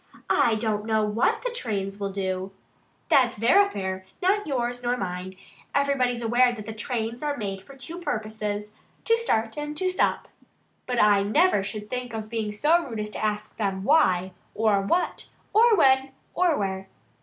"I 0.31 0.55
don't 0.55 0.87
know 0.87 1.03
what 1.05 1.43
the 1.43 1.51
trains 1.51 1.99
will 1.99 2.09
do. 2.11 2.51
That's 3.09 3.37
their 3.37 3.63
affair 3.63 4.03
not 4.19 4.47
yours 4.47 4.81
nor 4.81 4.97
mine. 4.97 5.35
Everybody's 5.75 6.23
aware 6.23 6.51
that 6.51 6.77
trains 6.79 7.21
are 7.21 7.37
made 7.37 7.61
for 7.61 7.75
two 7.77 7.99
purposes 7.99 8.73
to 9.05 9.15
start 9.15 9.59
and 9.59 9.77
to 9.77 9.91
stop. 9.91 10.27
But 10.87 10.99
I 10.99 11.21
never 11.21 11.61
should 11.61 11.87
think 11.87 12.15
of 12.15 12.31
being 12.31 12.51
so 12.51 12.83
rude 12.83 12.99
as 12.99 13.11
to 13.11 13.23
ask 13.23 13.57
them 13.57 13.83
WHY, 13.83 14.31
or 14.55 14.81
WHAT, 14.81 15.27
or 15.53 15.75
WHEN, 15.75 16.09
or 16.33 16.57
WHERE." 16.57 16.87